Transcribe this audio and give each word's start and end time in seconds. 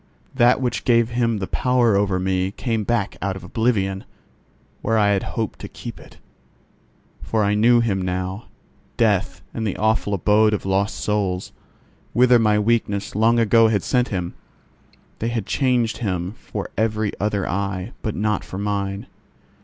That 0.33 0.59
which 0.59 0.83
gave 0.83 1.09
him 1.11 1.37
the 1.37 1.45
power 1.45 1.95
over 1.95 2.17
me 2.19 2.49
came 2.49 2.83
back 2.83 3.17
out 3.21 3.35
of 3.35 3.43
oblivion, 3.43 4.03
where 4.81 4.97
I 4.97 5.09
had 5.09 5.21
hoped 5.37 5.59
to 5.59 5.67
keep 5.67 5.99
it. 5.99 6.17
For 7.21 7.43
I 7.43 7.53
knew 7.53 7.81
him 7.81 8.01
now. 8.01 8.45
Death 8.97 9.43
and 9.53 9.67
the 9.67 9.77
awful 9.77 10.15
abode 10.15 10.55
of 10.55 10.65
lost 10.65 10.95
souls, 10.97 11.51
whither 12.13 12.39
my 12.39 12.57
weakness 12.57 13.13
long 13.13 13.37
ago 13.37 13.67
had 13.67 13.83
sent 13.83 14.07
him—they 14.07 15.27
had 15.29 15.45
changed 15.45 15.97
him 15.97 16.31
for 16.31 16.71
every 16.75 17.13
other 17.19 17.47
eye, 17.47 17.91
but 18.01 18.15
not 18.15 18.43
for 18.43 18.57
mine. 18.57 19.05